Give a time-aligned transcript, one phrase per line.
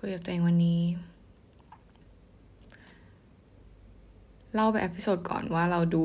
[0.00, 0.80] คุยกับตัวเองวันนี้
[4.54, 6.04] เล่าไป episode ก่อนว่าเราดู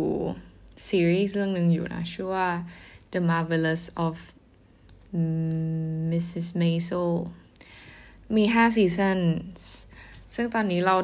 [0.88, 2.47] ซีรีส์เรื่องหนึ่งอยู่นะ ชื่อว่า
[3.13, 4.15] The Marvelous of
[6.12, 6.47] Mrs.
[6.62, 7.09] Maisel
[8.35, 9.20] มีห้า season
[10.35, 10.96] ซึ่งตอนนี้เรา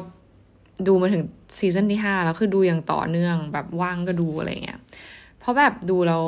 [0.86, 1.24] ดูมาถึง
[1.58, 4.78] season ที่ห้าแล้วคือดูอย่างต่อเนื่องแบบว่างก็ดูอะไรเงี้ย
[5.38, 6.24] เพราะแบบดูแล้ว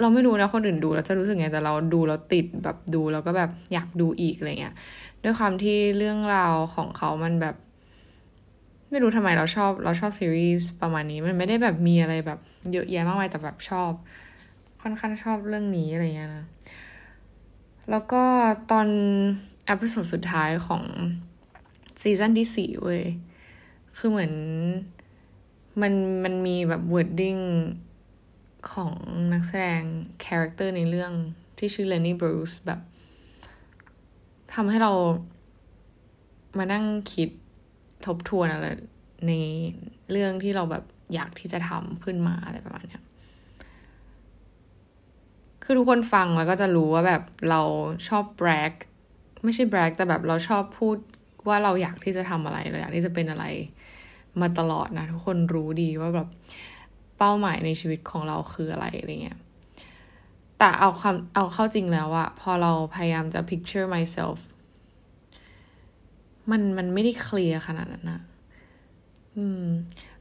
[0.00, 4.74] เราไม่รู้นะคนอื่นดูแล้วจะรู้สึกไงแต่เราดูแล้วติดแบบดูแล้วก็แบบอยากดูอีกอะไรเงี้ย
[5.22, 7.56] ด้วยความที่เรื่องราวของเขามันแบบ
[8.90, 12.40] ไม่รู้ทำไมเราชอบ เราชอบซีรีส์ประมาณนี้มันไม่ได้แบบมีอะไรแบบ
[12.72, 13.92] เยอะแยะมากมายแต่แบบชอบ
[14.82, 16.44] ค่อนข้างชอบเรื่องนี้อะไรเงี้ยนะ
[17.90, 18.22] แล้วก็
[18.70, 18.88] ตอน
[19.70, 20.82] episode สุดท้ายของ
[22.02, 23.02] season ที่สี่เว้ย
[23.98, 24.32] คือเหมือน
[25.80, 25.92] มัน
[26.24, 27.36] มันมีแบบ wording
[28.72, 28.92] ของ
[29.32, 29.82] นักแสดง
[30.24, 31.12] character ในเรื่อง
[31.58, 32.80] ที่ชื่อ Lenny Bruce แบบ
[34.54, 34.92] ทำให้เรา
[36.58, 37.28] มานั่งคิด
[38.06, 38.66] ทบทวนอะไร
[39.26, 39.32] ใน
[40.10, 43.02] เรื่องที่เราแบบอยากที่จะทำขึ้นมาอะไรประมาณเนี้ย
[45.62, 47.60] คือทุกคนฟังแล้วก็จะรู้ว่าแบบเรา
[48.08, 48.72] ชอบ brag
[49.44, 50.96] ไม่ใช่ brag แต่แบบเราชอบพูด
[51.48, 53.44] ว่าเราอยากที่จะทำอะไรเราอยากที่จะเป็นอะไร
[54.40, 56.28] มาตลอดนะ ทุกคนรู้ดีว่าแบบ
[57.18, 59.38] เป้าหมายในชีวิตของเราคืออะไรอะไรเงี้ย
[60.58, 64.38] แต่เอาคำเอาเข้าจริงแล้วอะพอเราพยายามจะ picture myself
[66.50, 68.20] มันมันไม่ได้เคลียร์ขนาดนั้นนะ
[69.36, 69.66] อืม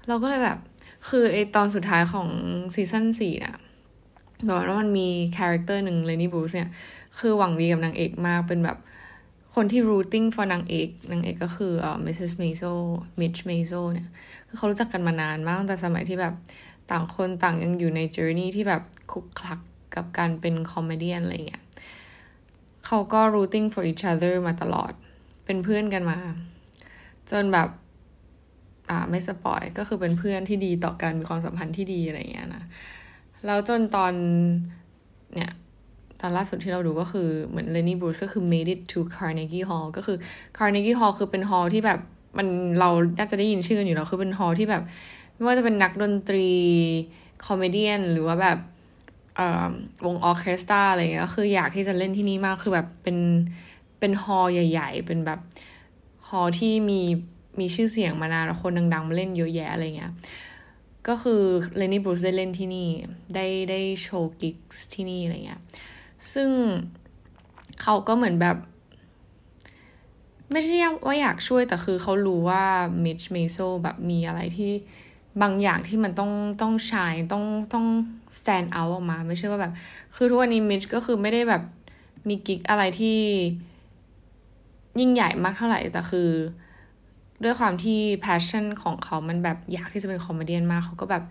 [0.07, 0.59] เราก็เลยแบบ
[1.07, 2.29] คือไอตอนสุดท้ายของ
[2.73, 3.55] season สี่น่ะ
[4.47, 6.69] บอกว่ามันมี character หนึ่ง Lenny Bruce เนี่ย
[7.19, 8.77] คือหวังดีกับนางเอกมากเป็นแบบ
[9.55, 12.33] คนที่ rooting for นางเอกนางเอกก็คือเอ่อ Mrs.
[12.41, 12.79] Maisel
[13.19, 14.09] Midge Maisel เนี่ย
[14.47, 16.33] คือเขารู้จักกันมานานมากแต่สมัยที่แบบ
[16.91, 19.59] ต่างคนต่างยังอยู่ใน journey ที่แบบขลุกขลัก
[19.97, 21.63] กับการเป็น comedy อะไรเงี้ย
[22.85, 24.91] เขาก็ rooting for each other มาตลอด
[25.45, 26.17] เป็นเพื่อนกันมา
[27.31, 27.69] จนแบบ
[28.89, 32.63] อ่าไม่ spoil ก็คือเป็นเพื่อนที่ดีต่อกันมีความสัมพันธ์ที่ดีอะไรเงี้ยนะ
[33.45, 34.13] แล้วจนตอน
[35.35, 35.51] เนี่ย
[36.19, 40.17] ตอนล่าสุดที่เราดูก็คือเหมือน Lenny Bruce ก็คือ made it to Carnegie Hall ก็คือ
[40.57, 41.99] Carnegie Hall คือเป็น hall ที่แบบ
[42.37, 42.47] มัน
[42.79, 42.89] เรา
[43.19, 44.83] น่าจะได้ยินชื่อกันอยู่แล้ว คือเป็น hall ที่แบบ
[45.33, 46.47] ไม่ว่าจะเป็นนักดนตรี
[47.45, 48.57] comedy หรือว่าแบบ
[50.05, 53.17] วงออเคสตราอะไรเงี้ยก็คืออยากที่จะเล่นที่นี่มากคือแบบเป็น
[53.99, 55.39] เป็น hall ใหญ่ ๆ เป็นแบบ
[56.27, 57.01] hall ที่มี
[57.59, 60.13] มีชื่อเสียงมานานแล้วคนดังๆมาเล่นเยอะแยะอะไรเงี้ย
[61.07, 61.41] ก็คือ
[61.75, 62.89] Lenny Bruce ได้เล่นที่นี่
[63.35, 65.61] ได้ได้โชว์ gigs ที่นี่อะไรเงี้ย
[66.33, 66.49] ซึ่ง
[67.81, 68.57] เขาก็เหมือนแบบ
[70.51, 70.75] ไม่ใช่
[71.05, 72.63] ว่าอยากช่วยแต่คือเขารู้ว่า
[73.03, 74.73] Midge Maisel แบบมีอะไรที่
[75.41, 76.31] บางอย่างที่มันต้อง
[76.61, 77.43] ต้อง shine ต้อง
[77.73, 77.85] ต้อง
[78.39, 79.73] stand out ออกมา ไม่ใช่ว่าแบบ
[80.15, 81.63] คือทุกวันนี้มิชก็คือไม่ได้แบบ
[82.29, 83.19] มี gig อะไรที่
[84.99, 86.29] ยิ่งใหญ่มากเท่าไหร่แต่คือ
[87.43, 91.23] ด้วยความที่ passion ของเขามันแบบอยากที่จะเป็น comedy มากเขาก็แบบ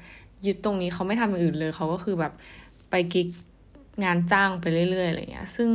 [0.46, 2.32] ยึดตรงนี้เขาไม่ทำอย่างอื่นเลย เขาก็คือแบบ
[2.90, 3.28] ไปกิ๊ก
[4.04, 5.70] งานจ้างไปเรื่อยๆอะไรเงี้ย ซึ่ง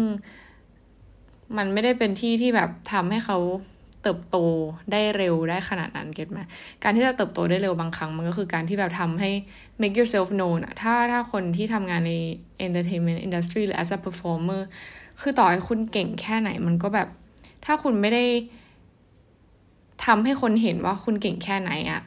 [1.57, 3.37] มันไม่ได้เป็นที่ที่แบบทำให้เขา
[4.03, 4.37] เติบโต
[4.91, 6.39] ได้เร็วได้ขนาดนั้นเก็ตไหม
[6.83, 9.31] การที่จะเติบโตได้เร็วบางครั้ง มันก็คือการที่แบบทำให้
[9.81, 12.13] make yourself known อะถ้าถ้าคนที่ทำงานใน
[12.65, 14.61] entertainment industry หรือ as a performer
[15.21, 17.07] คือต่อให้คุณเก่งแค่ไหนมันก็แบบ
[17.65, 18.25] ถ้าคุณไม่ได้
[20.05, 22.01] ทำให้คนเห็นว่าคุณเก่งแค่ไหนอะ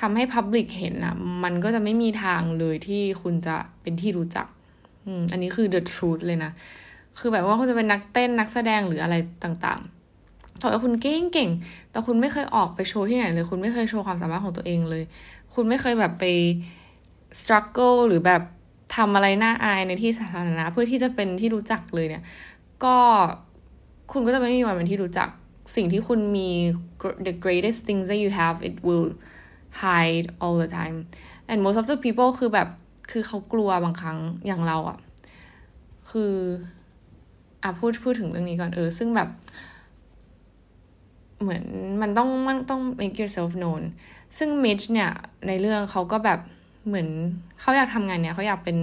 [0.00, 1.14] ทำให้ public เห็นอะ
[1.44, 4.46] มันก็จะไม่มีทางเลยที่คุณจะเป็นที่รู้จัก
[5.06, 6.52] อืมอันนี้คือ the truth เลยนะ
[7.18, 9.14] คือแบบว่าคุณจะเป็นนักเต้นนักแสดงหรืออะไร
[9.44, 9.93] ต่างๆ
[10.60, 11.50] ต่อให้คุณเก่งเก่ง
[11.90, 15.04] แต่คุณไม่เคยออกไปโชว์ที่ไหนเลย คุณไม่เคยโชว์ความสามารถของตัวเองเลย
[15.54, 16.24] คุณไม่เคยแบบไป
[17.40, 18.42] struggle หรือแบบ
[18.96, 22.22] ทำอะไรน่าอายในที่สาธารณะเพื่อที่จะเป็นที่รู้จักเลยเนี่ย
[22.84, 22.96] ก็
[24.12, 25.28] คุณก็จะไม่มีวันเป็นที่รู้จัก
[25.76, 26.50] สิ่งที่คุณมี
[27.26, 29.08] the greatest things that you have it will
[29.82, 30.96] hide all the time
[31.50, 32.68] and most of the people คือแบบ
[33.10, 34.98] คือเขากลัวบางครั้งอย่างเราอะ
[36.10, 36.34] คือ
[37.62, 39.28] อะพูดพูดถึงเรื่องนี้ก่อนเออ ซึ่งแบบ
[41.44, 41.64] เหมือน
[42.02, 43.82] มันต้องมันต้อง make yourself known
[44.38, 45.10] ซึ่งมิชเนี่ย
[45.46, 46.40] ในเรื่องเขาก็แบบ
[46.86, 47.08] เหมือน
[47.60, 48.78] เขาอยากทำงานเนี่ยเขาอยากเป็น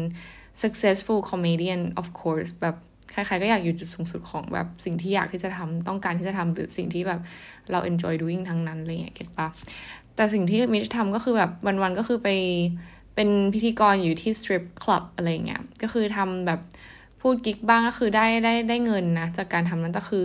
[0.62, 2.76] successful comedian of course แบบ
[3.12, 7.20] ใครๆก็อยากอยู่จุดสูงสุดของแบบสิ่งที่อยากที่จะทำต้องการที่จะทำหรือสิ่งที่แบบ
[7.72, 9.48] เรา enjoy doing ทั้งนั้นอะไรเงี้ยเก็ตปะ
[10.16, 12.30] แต่สิ่งที่มิชทำก็คือแบบวันๆก็คือไป
[13.16, 16.60] เป็นพิธีกรอยู่ที่ strip club อะไรเงี้ยก็คือทำแบบ
[17.22, 20.24] พูดกิ๊กบ้างก็คือได้ได้ได้เงินนะจากการทำนั้นแต่คือ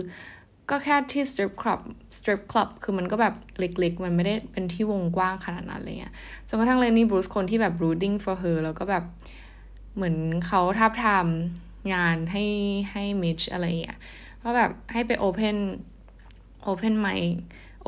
[0.69, 1.79] ก็แค่ที่ strip club
[2.17, 6.13] strip club คือมันก็แบบเล็กๆ มันไม่ได้เป็นที่วงกว้างขนาดนั้นอะไรเงี้ย
[6.47, 9.03] จนกระทั่ง Lenny Bruce คนที่แบบ rooting for her แล้วก็แบบ
[9.95, 10.15] เหมือน
[10.47, 11.25] เขาทาบทาม
[11.93, 12.45] งานให้
[12.91, 13.97] ให้มิชอะไรเงี้ย
[14.43, 15.57] ว่าแบบให้ไป open
[16.69, 17.25] Open Mic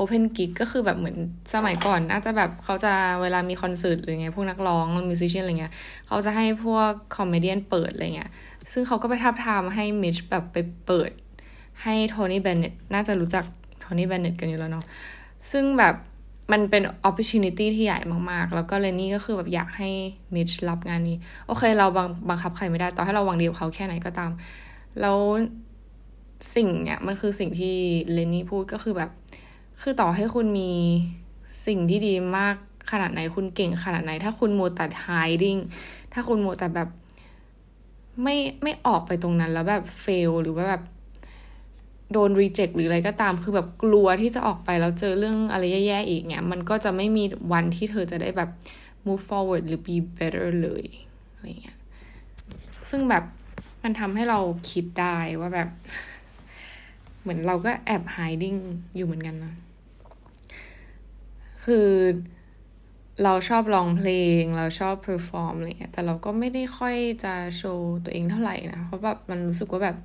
[0.00, 1.16] Open Gig ก็คือแบบเหมือน
[1.54, 2.92] สมัยก่อนน่าจะแบบเขาจะ
[3.22, 5.72] เวลามีคอนเสิร์ตหรือไงพวกนักร้อง musician อะไรเงี้ย
[6.06, 8.30] เขาจะให้พวก comedy เปิดอะไรเงี้ย
[8.72, 10.56] ซึ่งเขาก็ไปทาบทามให้ Midge แบบไป
[10.86, 11.10] เปิด
[11.82, 13.44] ให้ Tony Bennett น่าจะรู้จัก
[13.80, 14.84] โทนี่เบนเน็ตกันอยู่แล้วเนาะ
[15.50, 15.94] ซึ่งแบบ
[16.52, 17.98] มันเป็น opportunity ที่ใหญ่
[18.30, 19.88] มากๆ แล้วก็เลนนี่ก็คือแบบอยากให้
[20.34, 24.30] มิชรับงานนี้ โอเค เราบังบังคับใครไม่ได้ ต่อให้เราหวังดีกับเขาแค่ไหนก็ตาม
[25.00, 25.18] แล้ว
[26.54, 27.74] สิ่งเนี้ยมันคือสิ่งที่
[28.12, 29.10] เลนนี่พูดก็คือแบบ
[29.82, 30.72] คือต่อให้คุณมี
[31.66, 32.54] สิ่งที่ดีมาก
[32.90, 35.60] ขนาดไหนคุณเก่งขนาดไหน ถ้าคุณโมแต่ hiding
[36.12, 36.88] ถ้าคุณโมแต่แบบ
[38.22, 40.82] ไม่ไม่ออกไปตรงนั้นแล้วแบบ fail หรือว่าแบบ
[42.12, 48.50] โดนรีเจ็คหรืออะไรก็ตาม คือแบบกลัวที่จะออกไปแล้วเจอเรื่องอะไรแย่ๆอีกเนี่ย มันก็จะไม่มีวันที่เธอจะได้แบบ
[49.06, 50.84] move forward หรือ be better เลย
[51.32, 51.78] อะไรเงี้ย
[52.90, 53.24] ซึ่งแบบ
[53.82, 54.40] มันทำให้เรา
[54.70, 55.68] คิดได้ว่าแบบ
[57.20, 58.60] เหมือนเราก็แอบ hiding
[58.94, 59.54] อยู่เหมือนกันนะ
[61.64, 61.88] คือ
[63.24, 64.10] เราชอบร้องเพล
[64.40, 69.96] ง เราชอบ perform อะไรเงี้ย แต่เราก็ไม่ได้ค่อยจะโชว์ตัวเองเท่าไหร่นะ เพราะแบบมันรู้สึกว่าแบบ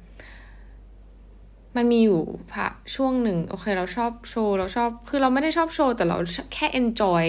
[1.76, 6.18] มันมีอยู่พะช่วงหนึ่งโอเค เราชอบโชว์เราชอบคือเราไม่ได้ชอบโชว์แต่เรา
[6.54, 7.26] แค่ enjoy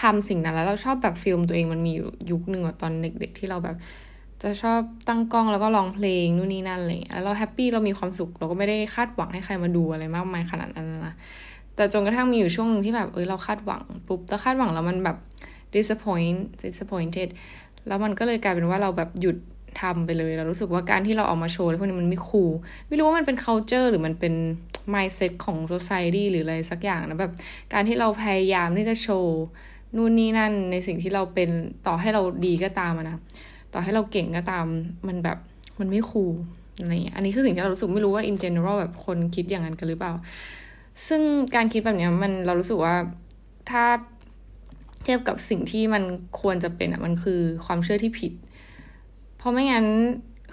[0.00, 3.76] ทำสิ่งนั้นแล้วเราชอบแบบฟิล์มตัวเองมันมีอยู่ยุคหนึ่งตอนเด็กๆที่เราแบบ
[4.42, 11.14] จะชอบตั้งกล้องแล้วก็ร้องเพลงนู่นนี่นั่นอะไรเงี้ยแล้วเราแฮปปี้เรามีความสุขเราก็ไม่ได้คาดหวังให้ใครมาดูอะไรมากมายขนาดนั้นนะ
[11.76, 15.16] แต่จนกระทั่งมีอยู่ช่วงหนึ่งที่แบบเออเราคาดหวังปุ๊บแต่คาดหวังแล้วมันแบบ
[15.74, 17.28] disappoint disappointed
[17.86, 19.36] แล้วมันก็เลยกลายเป็นว่าเราแบบหยุด
[19.80, 22.50] ทำไปเลยเรารู้สึกว่าการที่เราออกมาโชว์พวกนี้มันไม่คูล
[22.88, 24.34] ไม่รู้ว่ามันเป็น culture หรือมันเป็น
[24.94, 27.32] mindset ของ society หรืออะไรสักอย่างนะแบบ
[27.72, 29.38] การที่เราพยายามที่จะโชว์
[29.96, 31.50] นู่นนี่นั่นในสิ่งที่เราเป็น
[31.86, 33.18] ต่อให้เราดีก็ตามนะ
[33.72, 34.66] ต่อให้เราเก่งก็ตาม
[35.06, 35.38] มันแบบ
[35.80, 36.34] มันไม่คูล
[36.80, 40.12] อะไรเงี้ยอันนี้คือสิ่งที่เรารู้สึกไม่รู้ว่า in general แบบคนคิดอย่างนั้นกันหรือเปล่า
[41.08, 41.22] ซึ่ง
[41.54, 42.94] การคิดแบบนี้มันเรารู้สึกว่า
[43.70, 43.84] ถ้า
[45.04, 46.02] เทียบกับสิ่งที่มัน
[46.40, 48.32] ควรจะเป็นอะมันคือความเชื่อที่ผิด
[49.38, 49.86] เพราะไม่งั้น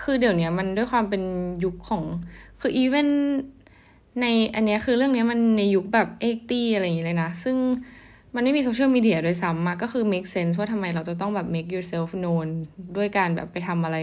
[0.03, 1.23] คือเดี๋ยวนี้มันด้วยความเป็น
[1.63, 2.03] ยุคของ
[2.61, 3.07] คือ even
[4.21, 7.57] ในอันนี้คือเรื่องนี้มันในยุคแบบ eighty อะไรอย่างเงี้ยเลยนะ ซึ่ง
[8.35, 12.47] มันไม่มีโซเชียลมีเดียด้วยซ้ำมาก็คือ make sense ว่าทำไมเราจะต้องแบบ make yourself known
[12.97, 13.97] ด้วยการแบบไปทำอะไร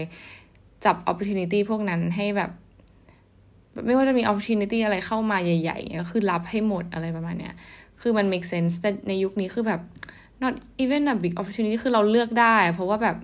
[0.85, 2.51] จับ opportunity พวกนั้นให้แบบ
[3.85, 7.53] ไม่ว่าจะมี opportunity อะไรเข้ามาใหญ่ๆก็คือรับให้หมดอะไรประมาณเนี้ย
[8.01, 9.81] คือมัน make sense แต่ในยุคนี้คือแบบ
[10.43, 10.53] not
[10.83, 13.17] even a big opportunity คือเราเลือกได้ เพราะว่าแบบ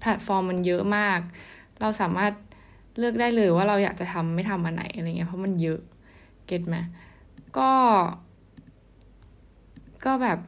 [0.00, 1.20] แพลตฟอร์มมันเยอะมาก
[1.80, 2.32] เราสามารถ
[2.98, 5.80] เลือกได้เลยว่าเราอยากจะทำไม่ทำอันไหนอะไรเงี้ยเพราะมันเยอะ
[6.46, 6.76] get ไหม
[7.58, 7.70] ก็
[10.04, 10.38] ก็แบบ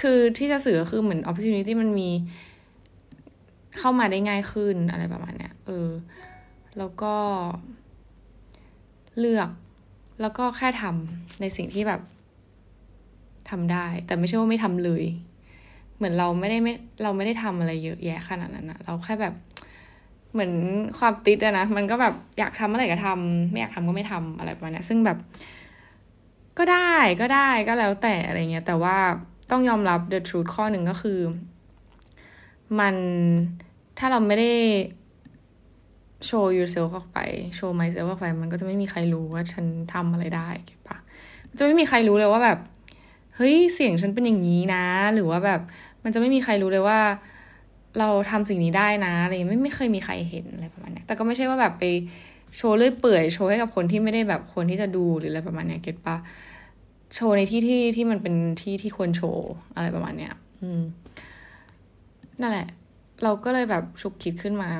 [0.00, 2.10] คือที่จะสื่อคือเหมือน opportunity มันมี
[3.78, 5.88] เข้ามาได้ง่ายขึ้นอะไรประมาณเนี้ยเออ
[6.78, 7.14] แล้วก็
[9.18, 9.48] เลือก
[10.20, 12.00] แล้วก็แค่ทำในสิ่งที่แบบ
[13.50, 15.04] ทำได้ แต่ไม่ใช่ว่าไม่ทำเลย
[16.02, 16.72] เหมือนเราไม่ได้ไม่
[17.02, 19.34] เราไม่ได้ทำอะไรเยอะแยะขนาดนั้นนะเราแค่แบบ
[20.32, 20.52] เหมือน
[20.98, 25.18] ความติดอะนะมันก็แบบอยากทำอะไรก็ทำไม่อยากทำก็ไม่ทำอะไรประมาณนี้ซึ่งแบบ
[26.58, 28.96] ก็ได้ก็ได้ก็แล้วแต่อะไรเงี้ยแต่ว่า
[29.50, 31.20] ต้องยอมรับ the truth ข้อหนึ่งก็คือ
[32.78, 32.94] มัน
[33.98, 34.52] ถ้าเราไม่ได้
[36.26, 37.18] โชว์ yourself ออกไป
[37.56, 40.98] โชว์ myself ออกไป มันก็จะไม่มีใครรู้ว่าฉันทำอะไรได้เก็บปะ
[41.58, 42.58] จะไม่มีใครรู้เลยว่าแบบ
[43.36, 45.60] เฮ้ย เสียงฉันเป็นอย่างนี้นะ หรือว่าแบบ
[46.04, 47.00] มันจะไม่มีใครรู้เลยว่า
[47.98, 51.84] เราทำสิ่งนี้ได้นะอะไรไม่ไม่เคยมีใครเห็นอะไรประมาณนี้แต่ก็ไม่ใช่ว่าแบบไป
[52.56, 56.16] โชว์เลื่อยเปื่อยโชว์ให้กับคนที่ไม่ได้แบบคนที่จะดูหรืออะไรประมาณนี้เก็ตปะ
[57.14, 60.32] โชว์ในที่ที่ที่มันเป็นที่ที่ควรโชว์อะไรประมาณเนี้ย
[60.62, 60.82] อืม
[62.40, 62.68] นั่นแหละ
[63.22, 64.70] เราก็เลยแบบฉุกคิดขึ้นมา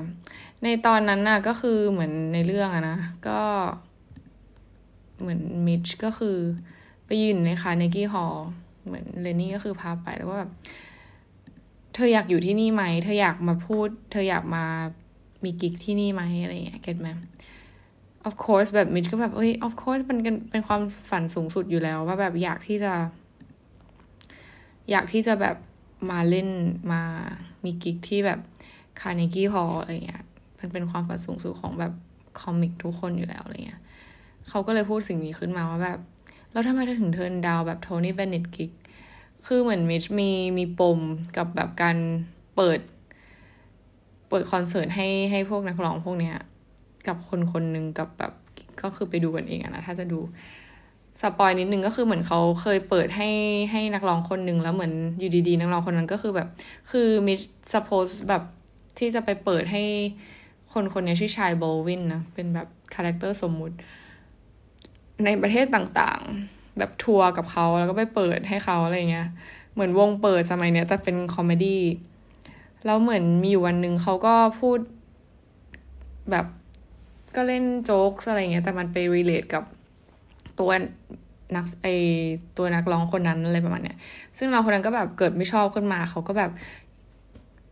[0.63, 2.99] ในตอนนั้นน่ะก็คือเหมือนในเรื่องอะนะ
[3.29, 3.41] ก็
[5.21, 6.37] เหมือนมิชก็คือ
[7.07, 8.37] ไปยืนในคาเนกี้ฮอล
[8.87, 10.51] เหมือนเลนนี่ก็คือพาไปแล้วก็แบบ
[11.95, 14.65] เธออยากอยู่ที่นี่ไหม เธออยากมาพูด เธออยากมา
[15.45, 17.09] มีกิ๊กที่นี่ไหมอะไรอย่างเงี้ยเก็ตไหม
[18.29, 20.19] of course แบบมิชก็แบบเอ้ย of course มัน
[20.51, 20.81] เป็นความ
[21.11, 22.93] ฝันสูงสุดอยู่แล้ว ว่าแบบอยากที่จะ
[24.91, 25.57] อยากที่จะแบบ
[26.11, 26.49] มาเล่น
[26.93, 27.03] มา
[27.65, 28.41] มี gig ที่แบบ
[29.01, 30.23] Carnegie Hall อะไรเงี้ย
[30.59, 31.93] มันเป็นความฝันสูงสุดของแบบ
[32.41, 33.81] comic ทุกคนอยู่แล้วอะไรเงี้ย
[34.49, 35.99] เขาก็เลยพูดสิ่งนี้ขึ้นมาว่าแบบ
[36.53, 38.71] แล้วทำไมเธอถึง turn down แบบ Tony Bennett gig
[39.47, 41.01] คือเหมือนมิชมีมีปม
[41.37, 41.97] กับแบบการ
[42.57, 42.81] เปิด
[44.29, 46.37] เปิดคอนเสิร์ตให้ให้พวกนักร้องพวกเนี้ย
[47.07, 48.33] กับคนคนหนึ่งกับแบบ
[48.83, 50.21] ก็คือไปดูกันเองอะนะถ้าจะดู
[51.21, 53.31] spoil นิดนึงก็คือเหมือนเขาเคยเปิดให้
[53.73, 56.49] ให้นักร้องคนหนึ่งแล้วเหมือนอยู่ดีๆนักร้องคนนั้นก็คือแบบ
[56.91, 58.43] คือ Midge suppose แบบ
[58.99, 59.83] ที่จะไปเปิดให้
[60.73, 63.77] คนคนนี้ชื่อ Shy Baldwin นะเป็นแบบ character สมมุติ
[65.25, 69.29] ในประเทศต่างๆ แบบทัวร์กับเขาแล้วก็ไปเปิดให้เขาอะไรเงี้ย
[69.73, 71.83] เหมือนวงเปิดสมัยเนี้ยแต่เป็น comedy
[72.85, 74.79] แล้วเหมือนมีอยู่วันหนึ่งเขาก็พูด
[76.31, 76.47] แบบ
[77.37, 79.65] ก็เล่นโจ๊กอะไรเงี้ยแต่มันไป relate กับ
[80.59, 80.71] ตัว
[81.57, 81.87] นักไอ
[82.57, 83.97] ตัวนักร้องคนนั้นอะไรประมาณเนี้ย
[84.39, 86.51] ซึ่งเราคนนั้นก็แบบเกิดไม่ชอบขึ้นมา เขาก็แบบ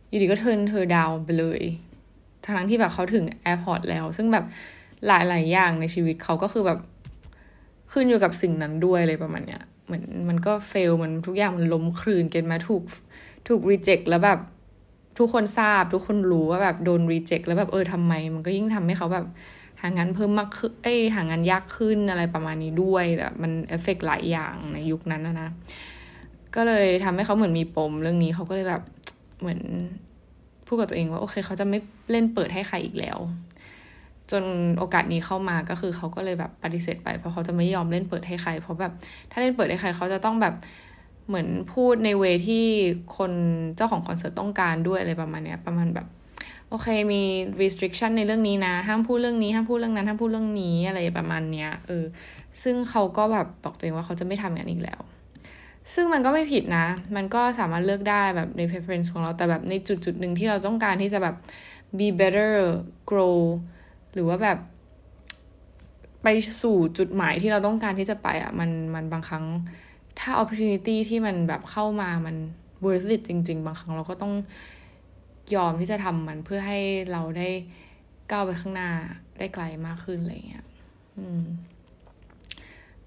[0.09, 1.61] อยู่ดีก็ turn เธอ down ไปเลย
[2.43, 4.45] ทั้งที่แบบเขาถึง airport แล้ว ซึ่งแบบ
[5.07, 6.79] หลาย ๆ อย่างในชีวิตเขาก็คือแบบ
[7.91, 12.83] ขึ้นอยู่กับสิ่งนั้นด้วยเลยประมาณเนี้ยเหมือนมันก็เฟลมือนทุกอย่างมันล้มคลืนเกณฑ์มาถูก
[13.47, 14.39] ถูกรีเจ็คแล้วแบบ
[15.17, 19.25] ทุกคนทราบทุกคนรู้ว่าแบบโดนรีเจ็คแล้วแบบเออทำไม มันก็ยิ่งทำให้เขาแบบ
[19.81, 25.49] หางานเพิ่มมากขึ้น เอ้ยหางานยากขึ้นอะไรประมาณนี้ด้วยแบบมันเอฟเฟกหลายอย่างในยุคนั้นนะนะ
[26.55, 28.81] ก็เลยทำให้เขาเหมือนมีปมเรื่องนี้เขาก็เลยแบบ
[29.41, 29.61] เหมือน
[30.67, 31.77] พูดกับตัวเองว่าโอเคเขาจะไม่
[32.11, 33.17] เล่นเปิดให้ใครอีกแล้ว
[34.31, 34.43] จน
[34.77, 38.93] โอกาสนี้เข้ามาก็คือเขาก็เลยแบบปฏิเสธไป เพราะเขาจะไม่ยอมเล่นเปิดให้ใคร เพราะแบบ
[39.31, 40.53] ถ้าเล่นเปิดให้ใครเขาจะต้องแบบ
[41.27, 42.65] เหมือนพูดในเวที่
[43.17, 43.31] คน
[43.75, 46.07] เจ้าของคอนเสิร์ตต้องการด้วยอะไรประมาณเนี้ยประมาณแบบ
[46.69, 47.21] โอเคมี
[47.61, 52.05] restriction ในเรื่องนี้นะ ห้ามพูดเรื่องนี้ห้ามพูดเรื่องนั้นห้ามพูดเรื่องนี้อะไรประมาณเนี้ยเออ
[52.63, 55.01] ซึ่งเขาก็แบบบอกตัวเองว่าเขาจะไม่ทำอย่างนี้แล้ว
[55.93, 56.85] ซึ่งมันก็ไม่ผิดนะ
[57.15, 61.35] มันก็สามารถเลือกได้แบบใน preference ของเราแต่แบบในจุดจุดหนึ่งที่เราต้องการที่จะแบบ
[61.97, 62.51] be better
[63.09, 63.37] grow
[64.13, 64.57] หรือว่าแบบ
[66.23, 66.27] ไป
[66.61, 69.45] สู่จุดหมายที่เราต้องการที่จะไปอะ่ะ มันมันบางครั้ง
[70.19, 72.35] ถ้า opportunity ที่มันแบบเข้ามามัน
[72.83, 74.33] worth it จริง ๆ บางครั้งเราก็ต้อง
[75.55, 76.79] ยอมที่จะทำมันเพื่อให้
[77.11, 77.49] เราได้
[78.31, 78.89] ก้าวไปข้างหน้า
[79.37, 80.65] ได้ไกลมากขึ้นอะไรเงี้ย
[81.17, 81.43] อืม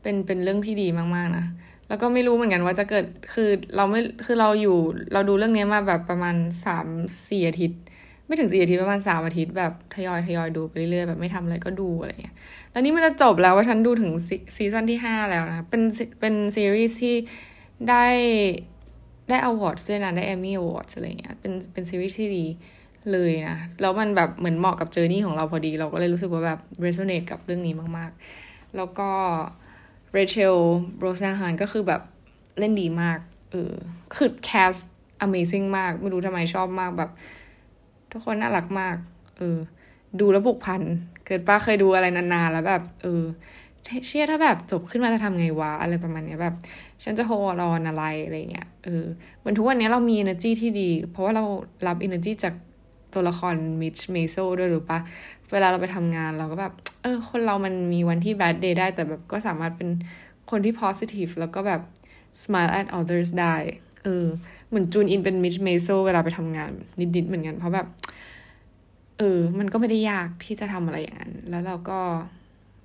[0.03, 1.47] เป็นเป็นเรื่องที่ดีมากๆนะ
[1.89, 4.77] แล้วก็ไม่รู้เหมือนกันว่าจะเกิดคือเราไม่คือเราอยู่
[5.13, 6.87] เราดูเรื่องนี้มาแบบประมาณสาม
[7.29, 7.83] สี่อาทิตย์
[8.27, 12.37] ไม่ถึงสี่อาทิตย์ประมาณสามอาทิตย์แบบทยอยทยอยดูไปเรื่อยๆแบบไม่ทำอะไรก็ดูอะไรเงี้ย
[12.71, 14.13] แล้วนี่มันจะจบแล้วว่าฉันดูถึง
[14.57, 15.83] season ที่ห้าแล้วนะเป็น
[16.21, 17.15] เป็นซีรีส์ที่
[17.89, 18.07] ได้
[19.29, 22.45] ได้ award ด้วยนะได้ Emmy Award อะไรเงี้ยเป็นเป็นซีรีส์ที่ดี
[23.13, 29.11] เลยนะแล้วมันแบบเหมือนเหมาะกับ journey ของเราพอดี เราก็เลยรู้สึกว่าแบบ resonate กับเรื่องนี้มากๆ แล้วก็
[30.13, 30.57] Rachel
[31.01, 32.03] Brosnahan ก็คือแบบ
[32.59, 33.19] เล่นดีมาก
[33.51, 33.73] เออ
[34.17, 34.73] คือ cast
[35.27, 37.11] amazing มาก ไม่รู้ทำไมชอบมากแบบ
[38.15, 38.97] ทุกคนน่ารักมาก
[39.39, 39.59] เออ
[40.21, 40.83] ดูแล้วผูกพัน
[41.27, 43.23] get ปะ เคยดูอะไรนานๆ แล้วแบบ เออ
[44.07, 46.55] เชี่ยถ้าแบบจบขึ้นมาจะทำไงวะ อะไรประมาณนี้แบบ
[47.05, 49.05] ฉันจะ hold on อะไรอะไรเงี้ย เออ
[49.39, 51.45] เหมือนทุกวันนี้เรามี energy ที่ดี เพราะว่าเรา
[51.87, 52.55] รับ energy จาก
[53.15, 54.99] ตัวละคร Midge Maisel ด้วยหรือปะ
[55.53, 59.89] เวลาเราไปทำงานเราก็แบบ เออ คนเรามันมีวันที่ bad day ได้ แต่แบบก็สามารถเป็น
[60.51, 61.81] คนที่ positive แล้วก็แบบ
[62.43, 63.55] smile at others ได้
[64.05, 64.27] เออ
[64.69, 66.71] เหมือนจูนอินเป็น Midge Maisel เวลาไปทำงาน
[67.17, 67.87] นิดๆเหมือนกัน เพราะแบบ
[69.19, 72.01] เออ มันก็ไม่ได้ยากที่จะทำอะไรอย่างนั้น แล้วเราก็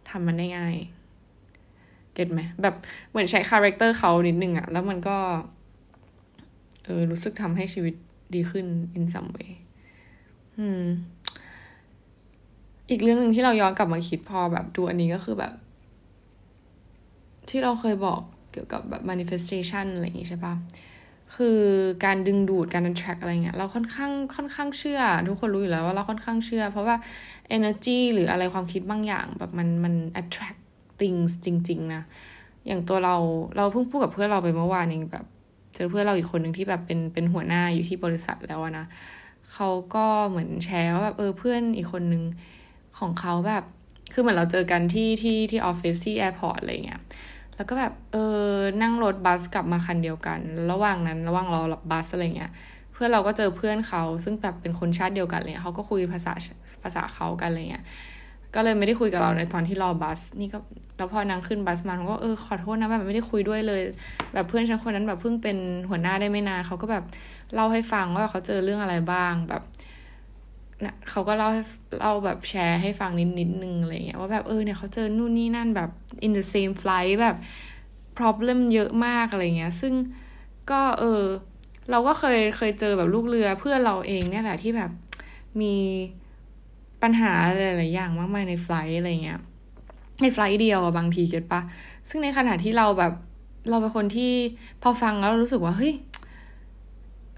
[0.09, 0.75] ทำมันได้ง่าย
[2.13, 2.75] get ไหม แบบ
[3.09, 5.17] เหมือนใช้ character เขานิดนึงอะแล้วมันก็
[6.85, 7.95] เออ รู้สึกทำให้ชีวิต
[8.35, 8.65] ดีขึ้น
[8.97, 9.51] in some way
[10.57, 10.83] อืม
[12.89, 15.53] อีกเรื่องหนึ่งที่เราย้อนกลับมาคิดพอแบบดูอันนี้ก็คือแบบ
[17.49, 18.21] ที่เราเคยบอก
[18.51, 20.53] เกี่ยวกับแบบ manifestation อะไรอย่างงี้ใช่ปะ
[21.35, 21.59] คือ
[22.05, 26.95] การดึงดูดการ attract อะไรเงี้ยเราค่อนข้างค่อนข้างเชื่อ ทุกคนรู้อยู่แล้วว่าเราค่อนข้างเชื่อ เพราะว่า
[27.57, 30.59] energy หรืออะไรความคิดบางอย่างแบบมันมัน attract
[30.99, 32.03] things จริง ๆ นะ
[32.67, 33.15] อย่างตัวเรา
[33.57, 35.25] เราเพิ่งพูดกับเพื่อนเราไปเมื่อวานเองแบบ
[35.75, 38.85] เจอเพื่อนเราอีกคนหนึ่งที่แบบเป็นเป็นหัวหน้าอยู่ที่บริษัทแล้วนะ
[39.53, 42.23] เขาก็เหมือนแชร์ว่าแบบเออเพื่อนอีกคนนึง
[42.99, 43.63] ของเขาแบบ
[44.13, 47.01] คือเหมือนเราเจอกันที่ที่ที่ออฟฟิศที่ airport อะไรเงี้ย
[47.59, 50.39] แล้วก็แบบเออนั่งรถบัสกลับมาคันเดียวกัน
[50.71, 52.51] ระหว่างนั้นระหว่างรอรับบัสอะไรเงี้ย
[52.93, 56.33] เพื่อนเราก็เจอเพื่อนเขาซึ่งแบบเป็นคนชาติเดียวกันเลยเขาก็คุยภาษา
[56.83, 57.83] ภาษาเขากันอะไรเงี้ย
[58.55, 60.59] ก็เลยไม่ได้คุยกับเราในตอนที่รอบัส นี่ก็
[60.97, 63.81] แล้วพอนางขึ้นบัสมาเขาก็เออขอโทษนะแบบไม่ได้คุยด้วยเลย
[64.33, 65.57] แบบเพื่อนฉันคนนั้นแบบเพิ่งเป็น
[65.89, 67.03] หัวหน้าได้ไม่นานเขาก็แบบ
[67.53, 69.61] เล่าให้ฟังว่าเขาเจอเรื่องอะไรบ้างแบบ
[70.85, 71.49] นะเขาก็เล่า
[71.99, 75.89] เล่าแบบแชร์ให้ฟังนิดนิดนึงอะไรเงี้ยว่าแบบเออเนี่ยเขาเจอนู่นนี่นั่นแบบ
[76.25, 77.35] in the same flight แบบ
[78.17, 79.93] problem เยอะมากอะไรเงี้ย ซึ่ง
[80.71, 81.23] ก็เออ
[81.91, 84.91] เราก็เคยเคยเจอแบบลูกเรือเพื่อนเราเองเนี่ยแหละที่แบบ
[85.61, 85.75] มี
[87.01, 87.31] ปัญหา
[87.77, 89.39] หลายๆอย่างมากมายในไฟล์อะไรเงี้ย
[90.21, 91.61] ในไฟล์เดียวอะบางทีเก็ตปะ
[92.09, 93.13] ซึ่งในขณะที่เราแบบ
[93.69, 94.33] เราเป็นคนที่
[94.83, 95.93] พอฟังแล้วรู้สึกว่าเฮ้ย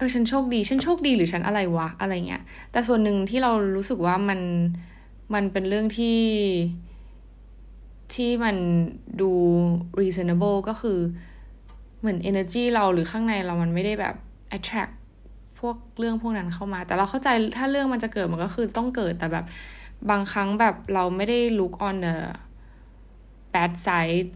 [0.02, 2.42] ออฉันโชคดี ฉันโชคดีหรือฉันอะไรวะอะไรเงี้ย
[2.72, 4.40] แต่ส่วนหนึ่งที่เรารู้สึกว่ามัน
[5.34, 6.18] มันเป็นเรื่องที่
[8.14, 8.56] ที่มัน
[9.20, 9.30] ดู
[10.00, 10.98] reasonable ก็คือ
[12.00, 14.14] เหมือน energy เราหรือข้างในเรามันไม่ได้แบบ
[14.56, 14.92] attract
[15.60, 19.44] พวกเรื่องพวกนั้นเข้ามา แต่เราเข้าใจถ้าเรื่องมันจะเกิดมันก็คือต้องเกิดแต่แบบ
[20.10, 22.16] บางครั้งแบบเราไม่ได้ look on the
[23.54, 24.28] bad side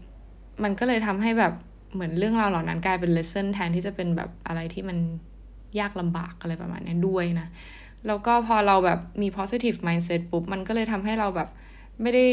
[0.63, 1.53] มันก็เลยทำให้แบบ
[1.93, 4.97] เหมือนเรื่องราวเหล่านั้นกลายเป็น lesson แทนที่จะเป็นแบบอะไรที่มัน
[5.79, 7.47] ยากลำบากอะไรประมาณนี้ด้วยนะ
[8.07, 11.49] แล้วก็พอเราแบบมี positive mindset ปุ๊บ มันก็เลยทำให้เราแบบ
[12.01, 12.25] ไม่ได้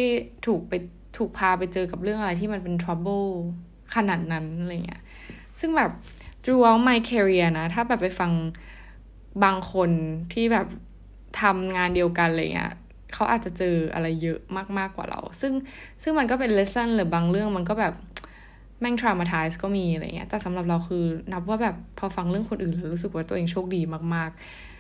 [0.46, 0.72] ถูกไป
[1.16, 3.28] ถูกพาไปเจอกับเรื่องอะไรที่มันเป็น trouble
[3.94, 5.02] ขนาดนั้นอะไรเงี้ย
[5.60, 5.90] ซึ่งแบบ
[6.42, 8.32] throughout my career นะ ถ้าแบบไปฟัง
[9.44, 9.90] บางคน
[10.32, 10.66] ที่แบบ
[11.40, 12.72] ทำงานเดียวกันอะไรเงี้ย
[13.14, 14.38] เขาอาจจะเจออะไรเยอะ
[14.78, 15.52] มากๆกว่าเรา ซึ่ง
[16.02, 17.94] ซึ่งมันก็เป็น lesson หรือบางเรื่องมันก็แบบ
[18.84, 23.80] แม่ง traumatize ก็มีอะไรเงี้ย แต่สำหรับเราคือนับว่าแบบพอฟังเรื่องคนอื่นแล้วรู้สึกว่าตัวเองโชคดี
[24.14, 24.30] มาก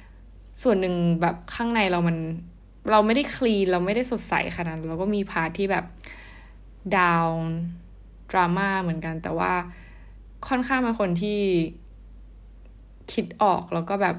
[0.06, 2.16] ๆ ส่วนหนึ่งแบบข้างในเรามัน
[2.90, 5.84] เราไม่ได้คลีนเราไม่ได้สดใสขนาดเราก็มีพาร์ทที่แบบ
[6.96, 7.26] ดาว
[8.30, 9.52] ดราม่าเหมือนกัน แต่ว่า
[10.48, 11.40] ค่อนข้างเป็นคนที่
[13.12, 14.16] คิดออกแล้วก็แบบ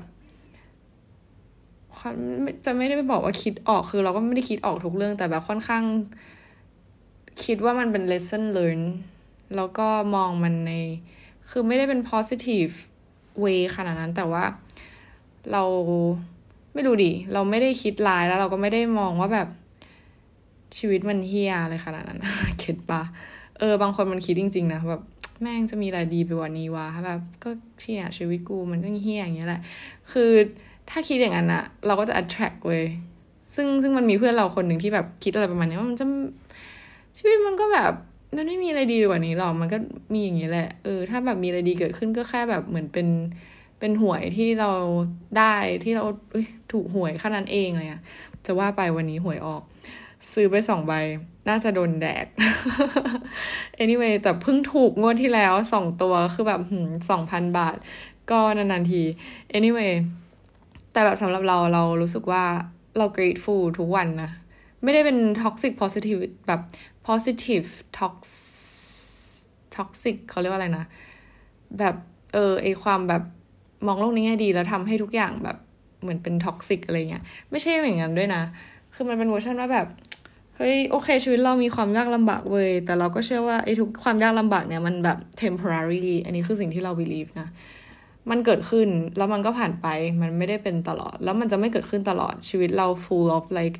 [2.65, 5.84] จะไม่ได้ไปบอกว่าคิดออกคือ เราก็ไม่ได้คิดออกทุกเรื่องแต่แบบค่อนข้าง
[7.46, 8.82] คิดว่ามันเป็น lesson learn
[9.55, 10.71] แล้วก็มองมันใน
[11.50, 12.74] คือไม่ได้เป็น positive
[13.43, 14.43] way ขนาดนั้น แต่ว่า
[15.51, 15.63] เรา
[16.74, 19.47] ไม่รู้ดิ เราไม่ได้คิดลายแล้วเราก็ไม่ได้มองว่าแบบ
[20.77, 22.19] ชีวิตมันเฮียอะไรขนาดนั้น
[22.59, 23.01] เข็ดปะ
[23.59, 25.01] เออ บางคนมันคิดจริง ๆ นะแบบ
[25.41, 29.62] แม่งจะมีอะไรดีไปกว่านี้วะแบบก็เชี่ยชีวิตกูมันก็เฮียอย่างเงี้ยแหละ
[30.12, 30.31] คือ
[30.89, 32.83] ถ้าคิดอย่างนั้นอะเราก็จะ attract เว้ย
[33.55, 36.05] ซึ่งซึ่งมันมีเพื่อนเราคนหนึ่งที่แบบคิดอะไรประมาณนี้ว่ามันจะ
[37.17, 37.93] ชีวิตมันก็แบบ
[38.36, 39.77] มันไม่มีอะไรดีกว่านี้หรอกมันก็
[40.13, 43.08] มีอย่างนี้แหละเออถ้าแบบมีอะไรดีเกิดขึ้นก็แค่แบบเหมือนเป็น
[43.80, 44.72] เป็นหวยที่เรา
[45.38, 46.04] ได้ที่เรา
[46.72, 48.01] ถูกหวยขนาดนั้นเองเลยอะ
[48.46, 49.62] จะว่าไปวันนี้หวยออก
[50.34, 50.94] ซื้อไปสองใบ
[51.50, 52.25] น่าจะโดนแดก
[53.84, 56.62] anyway แต่เพิ่งถูกงวดที่แล้วสองตัวคือแบบ
[57.10, 57.77] สองพันบาท
[58.32, 59.01] ก็นานๆที
[59.58, 59.94] anyway
[60.92, 62.44] แต่แบบสำหรับเราเรารู้สึกว่า
[62.98, 64.32] เรา grateful ทุกวันนะ
[64.84, 66.62] ไม่ได้เป็น toxic positive แบบ
[67.07, 68.15] positive tox
[69.75, 70.85] toxic เขาเรียกว่าอะไรนะ
[71.79, 71.95] แบบ
[72.33, 73.23] เออไอความแบบ
[73.88, 75.58] มองโลกในแง่ดีแล้วทำให้ทุกอย่างแบบ
[76.01, 78.41] เหมือนเป็น toxic อะไรเงี้ย ไม่ใช่อย่างนั้นด้วยนะ
[78.95, 79.88] คือมันเป็นเวอร์ชันว่าแบบ
[80.58, 87.47] เฮ้ยโอเค ชีวิตเรามีความยากลำบากเว้ย แต่เราก็เชื่อว่าไอ้ทุกความยากลำบากเนี่ยมันแบบ temporary อันนี้คือสิ่งที่เรา believe นะ
[88.30, 89.88] มันเกิดขึ้นแล้วมันก็ผ่านไป
[90.21, 93.77] มันไม่ได้เป็นตลอด แล้วมันจะไม่เกิดขึ้นตลอดชีวิตเรา full of like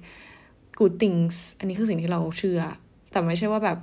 [0.80, 2.60] good things อันนี้คือสิ่งที่เราเชื่อ
[3.16, 3.78] แต่ไม่ใช่ว่าแบบ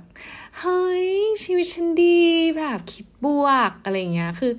[0.59, 1.07] เฮ้ย
[1.43, 2.17] ชีวิตฉันดี
[2.57, 4.51] แบบคิดบวกอะไรเงี้ย คือ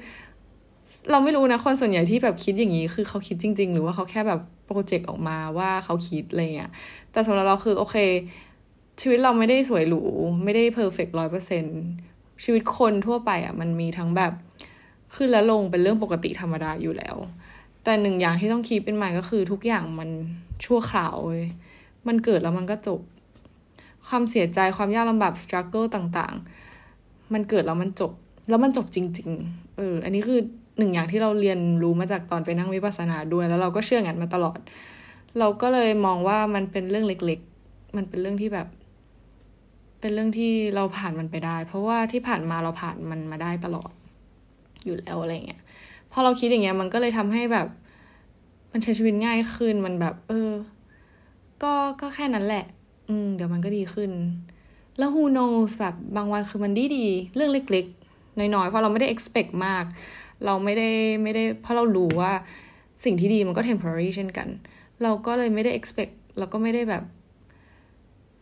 [1.10, 6.70] เราไม่รู้นะ คนส่วนใหญ่ที่แบบคิดอย่างนี้ คือเขาคิดจริง ๆ หรือว่าเขาแค่แบบโปรเจกต์ออกมาว่าเขาคิดอะไรเงี้ย
[7.12, 7.96] แต่สำหรับเราคือโอเค
[9.00, 10.02] ชีวิตเราไม่ได้สวยหรู
[10.44, 11.64] ไม่ได้เพอร์เฟกต์ร้อยเปอร์เซ็น
[12.44, 14.32] ชีวิตคนทั่วไปอะมันมีทั้งแบบ
[15.14, 17.16] ขึ้นและลงเป็นเรื่องปกติธรรมดาอยู่แล้ว
[17.84, 20.10] แต่หนึ่งอย่างที่ต้องคิดเป็นหมายก็คือทุกอย่างมัน
[20.64, 21.44] ชั่วคราวเว้ย
[22.06, 23.00] มันเกิดแล้วมันก็จบ
[24.08, 28.12] ความเสียใจความยากลำบากสครัลเกิลต่างๆ มันเกิดแล้วมันจบ
[28.48, 30.40] แล้วมันจบจริง ๆ เออ อันนี้คือ
[30.78, 34.58] หนึ่งอย่างที่เราเรียนรู้มาจากตอนไปนั่งวิปัสสนาด้วย แล้วเราก็เชื่องั้นมาตลอด
[35.38, 38.68] เราก็เลยมองว่ามันเป็นเรื่องเล็ก ๆ มันเป็นเรื่องที่แบบ
[40.00, 43.92] เป็นเรื่องที่เราผ่านมันไปได้ เพราะว่าที่ผ่านมาเราผ่านมันมาได้ตลอด
[44.84, 45.62] อยู่แล้วอะไรเงี้ย
[46.12, 47.66] พอเราคิดอย่างเงี้ยมันก็เลยทำให้แบบ
[48.72, 50.50] มันใช้ชีวิตง่ายขึ้น มันแบบ เออ
[51.62, 52.64] ก็ ก็แค่นั้นแหละ
[53.08, 54.10] อืม เดี๋ยวมันก็ดีขึ้น
[54.98, 59.84] แล้ว who knows แบบบางวันคือมันดีดีเรื่องเล็กๆ น้อยๆ เพราะเราไม่ได้ expect มาก
[60.44, 60.90] เราไม่ได้
[61.22, 62.32] ไม่ได้ เพราะเรารู้ว่า
[63.04, 64.48] สิ่งที่ดีมันก็ temporary เช่นกัน
[65.02, 67.04] เราก็เลยไม่ได้ expect เราก็ไม่ได้แบบ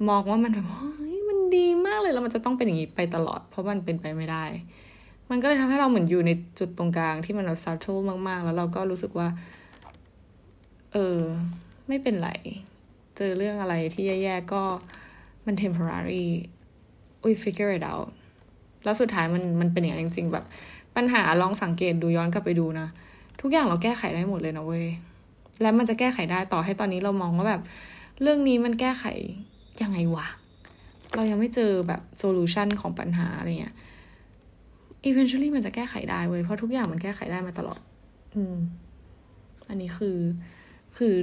[0.09, 4.44] มองว่ามันแบบเฮ้ยมันดีมากเลยแล้วมันจะต้องเป็นอย่างนี้ไปตลอด เพราะมันเป็นไปไม่ได้
[5.31, 7.95] มันก็เลยทำให้เราเหมือนอยู่ในจุดตรงกลางที่มันแบบ subtle
[8.29, 9.29] มากๆ แล้วเราก็รู้สึกว่า
[10.92, 11.18] เออ
[11.88, 12.31] ไม่เป็นไร
[13.23, 14.63] เจอเรื่องอะไรที่แย่ๆก็
[15.47, 16.27] มัน temporary
[17.25, 18.09] we figure it out
[18.85, 20.45] แล้วสุดท้ายมันมันเป็นอย่างนั้นจริง ๆ แบบ
[20.97, 22.87] ปัญหาลองสังเกตดูย้อนกลับไปดูนะ
[23.41, 24.87] ทุกอย่างเราแก้ไขได้หมดเลยนะเว้ย
[25.63, 27.63] และมันจะแก้ไขได้ต่อให้ตอนนี้เรามองว่าแบบ
[28.23, 29.05] เรื่องนี้มันแก้ไข
[29.83, 30.27] ยังไงวะ
[31.15, 33.75] เรายังไม่เจอแบบ solution ของปัญหาอะไรเงี้ย
[35.09, 37.81] eventually มันจะแก้ไขได้เว้ย เพราะทุกอย่างมันแก้ไขได้มาตลอด
[38.35, 38.57] อืม
[39.69, 40.19] อันนี้คือ
[40.97, 41.15] คือ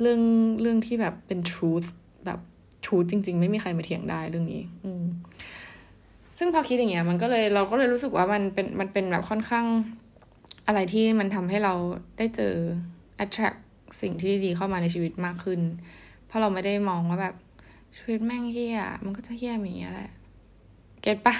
[0.00, 0.20] เรื่อง
[0.60, 1.86] เรื่องที่แบบเป็น truth
[2.26, 2.40] แบบ
[2.84, 5.04] truth จริง ๆ ไม่มีใครมาเถียงได้เรื่องนี้ อืม
[6.38, 9.66] ซึ่งพอคิดอย่างเงี้ยมันก็เลยเราก็เลยรู้สึกว่ามันเป็นมันเป็นแบบค่อนข้าง
[10.66, 11.74] อะไรที่มันทำให้เรา
[12.18, 12.54] ได้เจอ
[13.24, 13.58] attract
[14.00, 15.60] สิ่งที่ดีเข้ามาในชีวิตมากขึ้น
[16.26, 17.34] เพราะเราไม่ได้มองว่าแบบ
[17.96, 20.10] ชีวิตแม่งเฮียมันก็จะเฮียอย่างเงี้ยแหละ
[21.02, 21.34] เก็ตปะ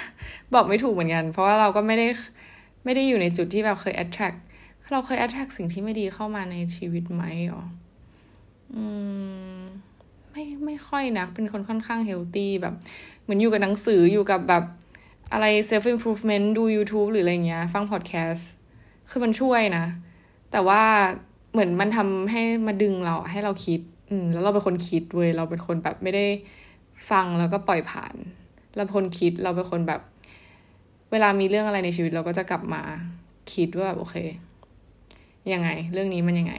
[0.53, 2.07] บอกไม่ถูกเหมือนกัน เพราะว่าเราก็ไม่ได้
[2.83, 4.37] ไม่ได้อยู่ในจุดที่แบบเคย attract
[4.91, 7.63] เราเคย attract สิ่งที่ไม่ดีเข้ามาในชีวิตไหมหรอ
[8.75, 8.83] อื
[9.57, 9.61] ม
[10.31, 12.75] ไม่ไม่ค่อยนะเป็นคนค่อนข้างเฮลตี้แบบ
[13.21, 14.63] เหมือนอยู่กับหนังสืออยู่กับแบบ
[15.33, 18.43] อะไร self improvement ดู YouTube หรืออะไรเงี้ย ฟัง podcast
[19.09, 19.85] คือมันช่วยนะ
[20.51, 20.81] แต่ว่า
[21.51, 23.79] เหมือนมันทำให้มาดึงเราให้เราคิด
[24.09, 26.25] อืม แล้วเราเป็นคนคิดเว้ยเราเป็นคนแบบไม่ได้
[27.09, 28.15] ฟังแล้วก็ปล่อยผ่าน
[28.75, 30.01] เราเป็นคนคิดเราเป็นคนแบบ
[31.11, 32.81] เวลามีเรื่องอะไรในชีวิตเราก็จะกลับมา
[33.53, 34.15] คิดว่าแบบโอเค
[35.53, 36.53] ยังไง เรื่องนี้มันยังไง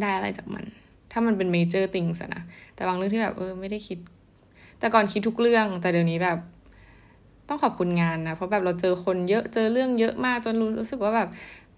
[0.00, 0.64] ได้อะไรจากมัน
[1.12, 2.42] ถ้ามันเป็นเมเจอร์ติงสนะ
[2.74, 3.98] แต่บางเรื่องที่แบบเออไม่ได้คิด
[4.78, 6.38] แต่ก่อนคิดทุกเรื่อง แต่เดี๋ยวนี้แบบ
[7.48, 11.28] ต้องขอบคุณงานนะเพราะแบบเราเจอคนเยอะเจอเรื่องเยอะมากจนรู้สึกว่าแบบ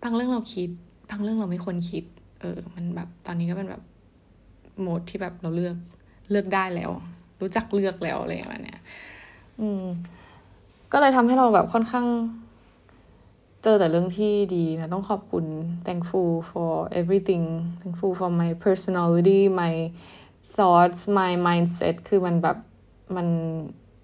[0.02, 0.68] บางเรื่องเราคิด
[1.10, 2.04] บางเรื่องเราไม่ควรคิด
[2.40, 3.82] เออ มันแบบตอนนี้ก็เป็นแบบ
[4.80, 5.76] โหมดที่แบบเราเลือก
[6.30, 6.90] เลือกได้แล้ว
[7.40, 8.82] รู้จักเลือกแล้วอะไรอย่างเงี้ย
[9.60, 9.84] อืม
[10.92, 12.06] ก็เลยทำให้เราแบบค่อนข้าง
[13.62, 15.44] เจอแต่เรื่องที่ดีนะ ต้องขอบคุณ
[15.86, 17.44] thankful for everything
[17.80, 19.74] thankful for my personality my
[20.54, 22.56] thoughts my mindset คือมันแบบ
[23.16, 23.26] มัน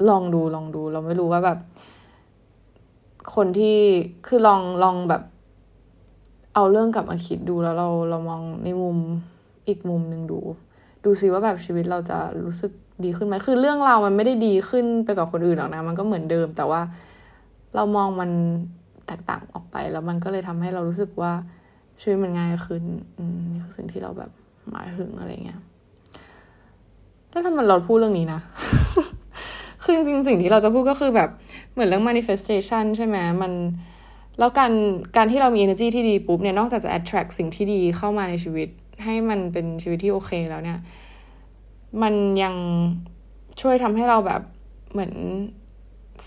[0.09, 1.59] ลองดูลองดู เราไม่รู้ว่าแบบ
[3.35, 3.79] คนที่
[4.27, 5.23] คือลองลองแบบ
[6.55, 8.97] เอาเรื่องกลับมาคิดดูแล้วเราเรามองในมุม
[9.69, 10.41] อีกมุมหนึ่งดู
[11.05, 12.73] ดูซิว่าแบบชีวิตเราจะรู้สึก
[13.05, 16.81] ดีขึ้นไหมคือเรื่องเรามันไม่ได้ดีขึ้นไปกับคนอื่นหรอกนะ มันก็เหมือนเดิม แต่ว่า
[17.75, 18.31] เรามองมัน
[19.07, 21.33] แตกต่างออกไป แล้วมันก็เลยทำให้เรารู้สึกว่า
[22.01, 22.83] ชีวิตมันง่ายขึ้น
[23.53, 24.31] นี่คือสิ่งที่เราแบบ
[24.71, 25.61] หมายถึงอะไรเงี้ย
[27.31, 28.41] แล้วทำไมเราพูดเรื่องนี้นะ
[29.83, 31.31] คือจริงๆสิ่งที่เราจะพูดก็คือแบบ
[31.73, 33.53] เหมือนเรื่อง manifestation ใช่ไหมมัน
[34.39, 34.73] แล้วการ
[35.17, 38.69] การที่เรามี energy ที่ดีปุ๊บเนี่ยนอกจากจะ attract สิ่งที่ดีเข้ามาในชีวิต
[39.05, 40.79] ให้มันเป็นชีวิตที่โอเคแล้วเนี่ย
[42.03, 42.55] มันยัง
[43.61, 44.43] ช่วยทำให้เราแบบ
[44.93, 45.13] เหมือน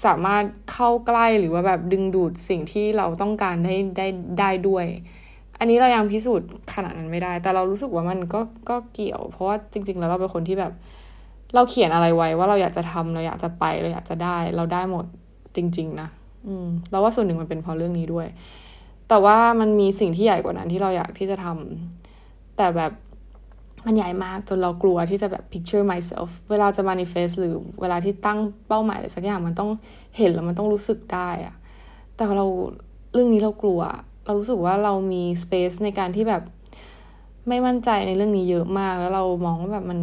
[0.06, 4.08] สามารถเข้าใกล้หรือว่าแบบดึงดูดสิ่งที่เราต้องการได้ได้
[4.39, 4.86] ได้ด้วย
[5.60, 10.73] อันนี้เรายังพิสูจน์ขนาดนั้นไม่ได้ แต่เรารู้สึกว่ามันก็ก็เกี่ยว เพราะว่าจริง ๆ แล้วเราเป็นคนที่แบบ
[11.56, 15.06] เราเขียนอะไรไว้ ว่าเราอยากจะทำเราอยากจะไปเราอยากจะได้ เราได้หมด
[15.56, 16.10] จริง ๆ นะ
[16.47, 18.28] อืมเราว่าส่วนหนึ่งมันเป็นเพราะเรื่องนี้ด้วย
[19.10, 22.91] แต่ว่ามันมีสิ่งที่ใหญ่กว่านั้นที่เราอยากที่จะทำแต่แบบ
[23.86, 29.70] มันใหญ่มากจนเรากลัวที่จะแบบ picture myself เวลาจะ manifest หรือเวลาที่ตั้งเป้าหมายอะไรสักอย่างมันต้อง
[30.18, 31.56] เห็นแล้วมันต้องรู้สึกได้อะ
[32.15, 32.48] แต่เรา
[33.13, 33.82] เรื่องนี้เรากลัว
[34.26, 36.44] เรารู้สึกว่าเรามี space ในการที่แบบ
[37.48, 40.00] ไม่มั่นใจในเรื่องนี้เยอะมาก แล้วเรามองว่าแบบมัน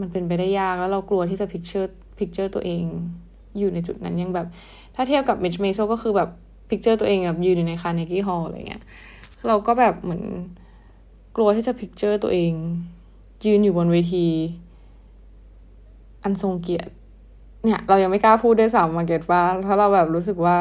[0.00, 2.84] มันเป็นไปได้ยาก แล้วเรากลัวที่จะ picture picture ตัวเอง
[3.58, 4.46] อยู่ในจุดนั้นยังแบบ
[4.94, 6.28] ถ้าเทียบกับ Midge Maisel ก็คือแบบ
[6.70, 8.82] picture ตัวเองแบบยืนอยู่ใน Carnegie Hall อะไรเงี้ย
[9.46, 10.22] เราก็แบบเหมือน
[11.36, 12.52] กลัวที่จะ picture ตัวเอง
[13.44, 14.26] ยืนอยู่บนเวที
[16.22, 16.92] อันทรงเกียรติ
[17.64, 20.56] เนี่ย เรายังไม่กล้าพูดด้วยซ้ำมาเก็ตว่าเพราะเราแบบรู้สึกว่า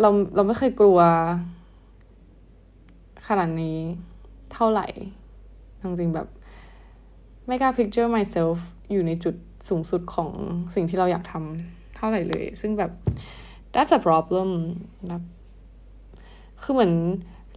[0.00, 0.98] เราเราไม่เคยกลัว
[3.28, 3.78] ขนาดนี้
[4.52, 4.86] เท่าไหร่
[5.82, 6.28] จริงๆแบบ
[7.46, 8.58] ไม่กล้า picture myself
[8.90, 9.34] อยู่ในจุด
[9.68, 10.30] สูงสุดของ
[10.74, 12.90] สิ่งที่เราอยากทำเท่าไหร่เลย ซึ่งแบบ
[13.74, 14.48] that's a problem
[15.08, 15.22] แบบ
[16.62, 16.92] คือเหมือน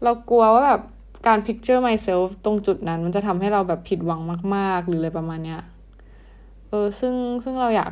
[0.03, 0.81] เรากลัวว่าแบบ
[1.27, 4.21] การ picture myself ตรงจุดนั้น มันจะทำให้เราแบบผิดหวัง
[4.55, 5.61] มาก ๆ หรืออะไรประมาณเนี้ย
[6.69, 7.91] เออ ซึ่งซึ่งเราอยาก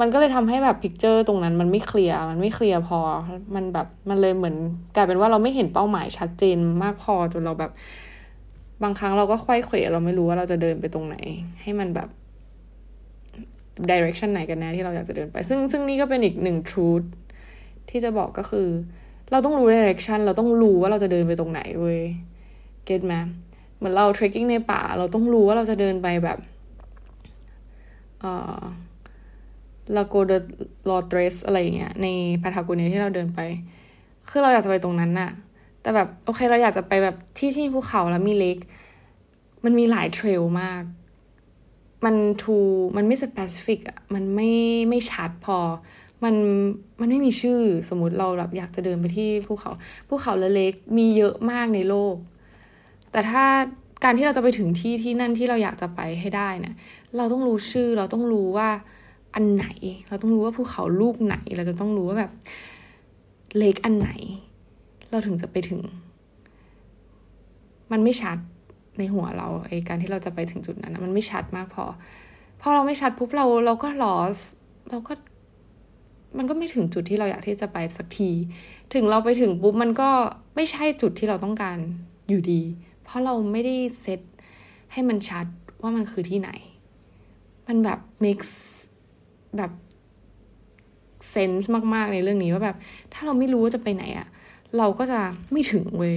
[0.00, 2.98] มันก็เลยทำให้แบบ picture ตรงนั้นมันไม่เคลียร์ มันไม่เคลียร์พอ
[3.54, 4.56] มันแบบ มันเลยเหมือน
[4.94, 7.72] กลายเป็นว่าเราไม่เห็นเป้าหมายชัดเจนมากพอจนเราแบบ
[8.82, 11.16] บางครั้งเราก็ควยเขวเราไม่รู้ว่าเราจะเดินไปตรงไหน
[11.62, 12.08] ให้มันแบบ
[13.90, 17.06] direction ไหนกันแน่ที่เราอยากจะเดินไป ซึ่งซึ่งนี่ก็เป็นอีกหนึ่ง truth
[17.90, 18.68] ที่จะบอกก็คือ
[19.30, 22.02] เราต้องรู้ direction เราต้องรู้ว่าเราจะเดินไปตรงไหนเว้ย
[22.86, 23.14] เก็ตไหม
[23.76, 26.38] เหมือนเราเทรคกิ้งในป่า เราต้องรู้ว่าเราจะเดินไปแบบ
[28.20, 28.60] เอ่อ
[29.96, 30.32] Lago de
[30.90, 32.06] los Tres อะไรอย่างเงี้ยใน
[32.42, 33.40] พาทาโกเนียที่เราเดินไป
[34.30, 35.30] คือเราอยากจะไปตรงนั้นน่ะ
[35.80, 38.58] แต่แบบโอเคเราอยากจะไปแบบที่ที่ภูเขาแล้วมี lake
[39.64, 40.82] มันมีหลาย trail มาก
[42.04, 42.58] มัน too
[42.96, 44.50] มันไม่ specific อะ มันไม่
[44.88, 45.58] ไม่ชัดพอ
[46.24, 46.34] มัน
[47.00, 49.72] มันไม่มีชื่อสมมติเราแบบอยากจะเดินไปที่ภูเขา
[50.08, 52.16] ภูเขาและ lake มีเยอะมากในโลก
[53.16, 53.44] แต่ถ้า
[54.04, 56.74] การที่เราจะไปถึงที่ที่นั่นที่เราอยากจะไปให้ได้เนะี่ย
[57.16, 58.68] เราต้องรู้ชื่อเราต้องรู้ว่า
[59.34, 59.66] อันไหน
[60.08, 62.32] เราต้องรู้ว่าภูเขาลูกไหน เราจะต้องรู้ว่าแบบ
[63.56, 64.10] เลกอันไหน
[65.10, 65.80] เราถึงจะไปถึง
[67.92, 68.38] มันไม่ชัด
[68.98, 71.84] ในหัวเราไอการที่เราจะไปถึงจุดนั้นนะมันไม่ชัดมากพอ
[72.60, 74.36] พอเราไม่ชัดปุ๊บเราเราก็ลอส
[74.90, 75.12] เราก็
[76.38, 78.30] มันก็ไม่ถึงจุดที่เราอยากที่จะไปสักที
[78.94, 80.10] ถึงเราไปถึงปุ๊บมันก็
[80.56, 81.78] ไม่ใช่จุดที่เราต้องการ
[82.28, 82.62] อยู่ดี
[83.06, 84.20] เพราะเราไม่ได้เซต
[84.92, 85.46] ให้มันชัด
[85.82, 86.50] ว่ามันคือที่ไหน
[87.66, 88.38] มันแบบ mix
[89.56, 89.72] แบบ
[91.34, 92.76] sense มากๆในเรื่องนี้ว่าแบบ
[93.12, 94.28] ถ้าเราไม่รู้ว่าจะไปไหนอะ
[94.78, 95.20] เราก็จะ
[95.52, 96.16] ไม่ถึงเว้ย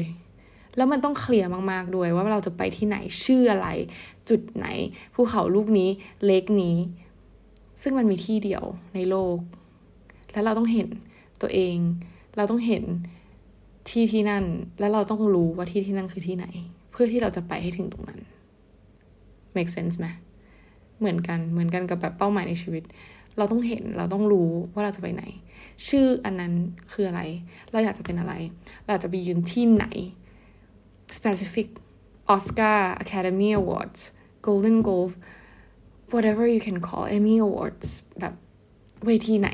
[0.77, 3.67] แล้วมันต้องเคลียร์มากๆด้วยว่าเราจะไปที่ไหนชื่ออะไร
[4.29, 4.67] จุดไหน
[5.13, 5.89] ภูเขาลูกนี้
[6.25, 6.77] เล็กนี้
[7.81, 8.63] ซึ่งมันมีที่เดียว
[8.95, 9.37] ในโลก
[10.31, 10.87] แล้วเราต้องเห็น
[11.41, 11.77] ตัวเอง
[12.37, 12.83] เราต้องเห็น
[13.89, 14.45] ที่ที่นั่น
[14.79, 16.45] แล้วเราต้องรู้ว่าที่ที่นั่นคือที่ไหน
[17.01, 18.19] พื่อที่เราจะไปให้ถึงตรงนั้น
[19.55, 20.07] make sense ไหม
[20.99, 22.83] เหมือนกันเหมือนกันกับแบบเป้าหมายในชีวิต
[23.37, 25.23] เราต้องเห็นเราต้องรู้ว่าเราจะไปไหน
[25.87, 26.53] ชื่ออันนั้น
[26.91, 27.21] คืออะไร
[27.71, 28.33] เราอยากจะเป็นอะไร
[28.85, 29.85] เราจะไปยืนที่ไหน
[31.17, 31.67] specific
[32.35, 34.01] Oscar Academy Awards
[34.45, 35.13] Golden Globe
[36.13, 37.87] whatever you can call Emmy Awards
[38.19, 38.33] แบบ
[39.05, 39.49] เวทีไหน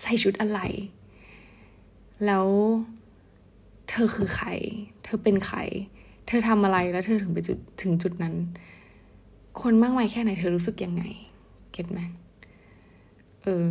[0.00, 0.60] ใส่ชุดอะไร
[2.26, 2.46] แล้ว
[3.88, 4.48] เธอคือใคร
[5.02, 5.58] เธอเป็นใคร
[6.26, 8.34] เธอทำอะไรแล้วเธอถึงไปจุดถึงจุดนั้น
[9.62, 11.02] คนมากมายแค่ไหนเธอรู้สึกยังไง
[11.72, 12.00] เก็ตไหม
[13.42, 13.64] เออ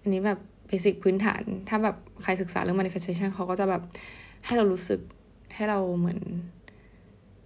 [0.00, 3.82] อันนี้แบบเบสิกพื้นฐาน ถ้าแบบใครศึกษาเรื่อง manifestation เขาก็จะแบบ
[4.44, 5.00] ให้เรารู้สึก
[5.54, 6.20] ให้เราเหมือน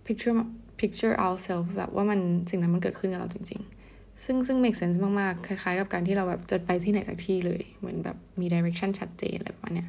[0.06, 0.34] picture
[0.80, 3.60] picture ourselves แบบว่ามันสิ่งนั้นมันเกิดขึ้นกับเราจริง
[3.92, 9.88] ๆ ซึ่งซึ่ง make sense มาก ๆ คล้าย ๆ กับการที่เราแบบจะไปที่ไหนสักที่เลย เหมือนแบบมี direction ชัดเจนอะไรประมาณเนี้ย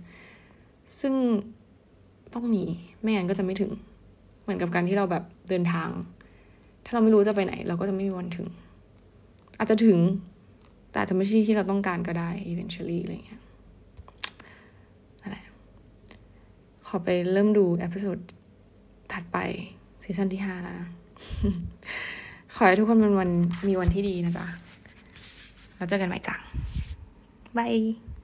[0.99, 1.13] ซึ่ง
[2.33, 2.63] ต้องมี
[3.01, 3.71] ไม่งั้นก็จะไม่ถึง
[4.49, 5.89] มือนกับการที่เราแบบเดินทาง
[6.85, 8.47] ถ้าเราไม่รู้จะไปไหน เราก็จะไม่มีวันถึง
[9.57, 9.99] อาจจะถึง
[10.89, 13.41] แต่อาจจะไม่ใช่ที่เราต้องการก็ได้ eventually อะไรเงี้ย
[15.21, 15.45] นั่นแหละ
[16.87, 18.17] ขอไปเริ่มดู episode
[19.13, 19.37] ถัดไป
[20.03, 20.87] season ที่ห้าแล้วนะ
[22.55, 23.29] ขอให้ทุกคนเป็นวัน
[23.67, 24.45] มีวันที่ดีนะจ๊ะ
[25.75, 26.35] แล้วเจอกันใหม่จ้ะ
[27.57, 27.73] bye